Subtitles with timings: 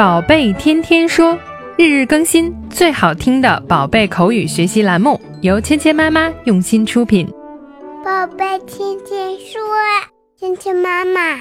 [0.00, 1.38] 宝贝天天说，
[1.76, 7.28] 日日更新，最好听的宝贝口语学习栏目，由芊芊妈妈用心出品。
[8.02, 9.60] 宝贝天天说，
[10.38, 11.36] 芊芊妈妈。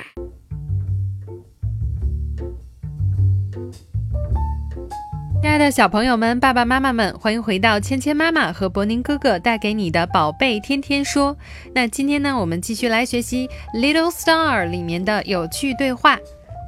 [5.42, 11.38] 亲爱的小朋友们、爸爸妈妈们，欢迎回到芊芊妈妈和博宁哥哥带给你的宝贝天天说。
[11.74, 13.48] 那今天呢，我们继续来学习
[13.80, 16.20] 《Little Star》里面的有趣对话。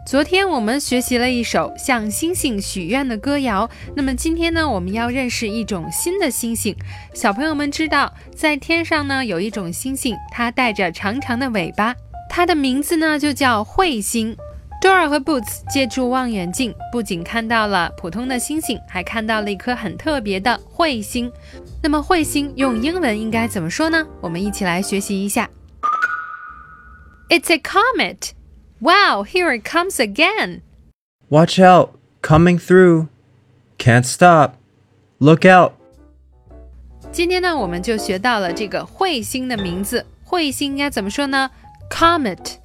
[0.04, 6.76] 昨天我们学习了一首向星星许愿的歌谣，那么今天呢，我们要认识一种新的星星。
[7.14, 11.96] 小朋友们知道，在天上呢有一种星星，它带着长长的尾巴，
[12.30, 14.36] 它的名字呢就叫彗星。
[14.82, 21.32] Dora 和 Boots 借助望远镜，不仅看到了普通的星星，还看到了一颗很特别的彗星。
[21.84, 24.04] 那么彗星用英文应该怎么说呢？
[24.20, 25.48] 我们一起来学习一下。
[27.30, 28.32] It's a comet.
[28.81, 30.61] Wow, here it comes again.
[31.29, 33.09] Watch out, coming through.
[33.79, 34.57] Can't stop.
[35.19, 35.73] Look out.
[37.11, 40.05] 今天呢，我们就学到了这个彗星的名字。
[40.25, 41.51] 彗星应该怎么说呢？
[41.89, 42.57] Comet,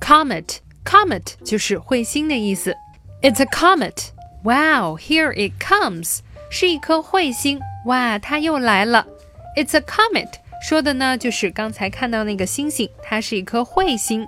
[0.00, 2.76] comet, comet 就是彗星的意思。
[3.22, 4.10] It's a comet.
[4.42, 6.18] Wow, here it comes.
[6.50, 7.60] 是一颗彗星。
[7.86, 9.06] 哇，它又来了。
[9.56, 10.28] It's a comet
[10.68, 14.26] 说的呢，就是刚才看到那个星星，它是一颗彗星。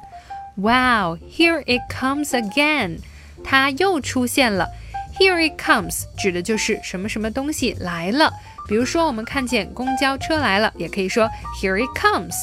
[0.56, 3.00] Wow, here it comes again！
[3.44, 4.68] 它又出现了。
[5.20, 8.32] Here it comes 指的就是什么什么东西来了。
[8.68, 12.34] 比如说，我们看见公交车来了，也可以说 Here it comes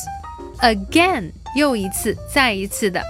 [0.61, 3.03] again，又一次，再一次的。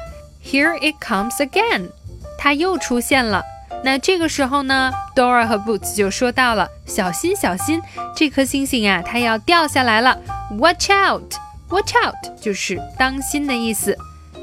[0.45, 1.91] Here it comes again，
[2.39, 3.43] 它又出现了。
[3.83, 7.81] 那这个时候呢，Dora 和 Boots 就说到了：小心，小心，
[8.15, 10.19] 这颗星星啊，它要掉下来了。
[10.59, 13.97] Watch out，Watch out 就是当心的意思。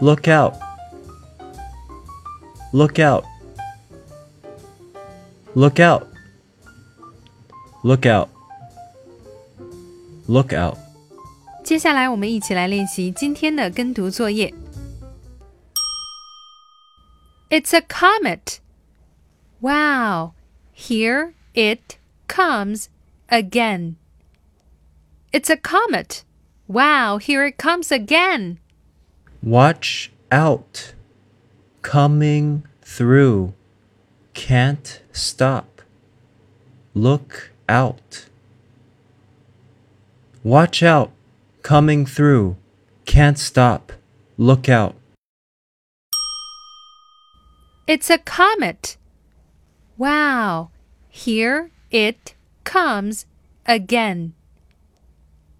[0.00, 10.78] look out，look out，look out，look out，look out。
[11.62, 14.54] 接下来我们一起来练习今天的跟读作业。
[17.50, 18.60] It's a comet.
[19.60, 20.32] Wow,
[20.74, 22.86] here it comes
[23.29, 23.97] again.
[25.31, 26.23] It's a comet.
[26.67, 28.59] Wow, here it comes again.
[29.43, 30.93] Watch out.
[31.81, 33.53] Coming through.
[34.33, 35.81] Can't stop.
[36.93, 38.25] Look out.
[40.43, 41.11] Watch out.
[41.61, 42.55] Coming through.
[43.05, 43.91] Can't stop.
[44.37, 44.95] Look out.
[47.87, 48.97] It's a comet.
[49.97, 50.71] Wow,
[51.07, 52.33] here it
[52.65, 53.25] comes
[53.65, 54.33] again.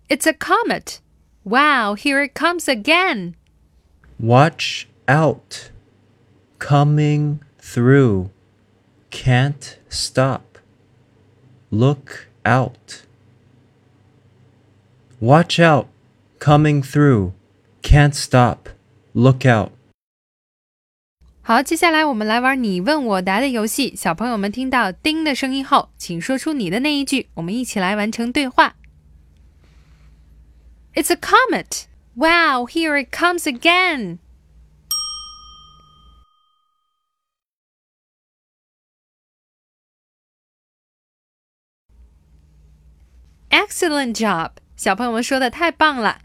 [0.09, 0.99] It's a comet.
[1.45, 3.35] Wow, here it comes again.
[4.19, 5.71] Watch out.
[6.59, 8.31] Coming through.
[9.11, 10.57] Can't stop.
[11.71, 13.03] Look out.
[15.19, 15.87] Watch out.
[16.39, 17.33] Coming through.
[17.81, 18.69] Can't stop.
[19.13, 19.71] Look out.
[21.47, 23.95] 好，接下来我们来玩你问我答的游戏。
[23.95, 28.75] 小朋友们听到“叮”的声音后，请说出你的那一句，我们一起来完成对话。
[30.95, 31.83] It's a comet.
[32.15, 34.17] Wow, here it comes again.
[43.51, 46.24] Excellent job，小朋友们说的太棒了。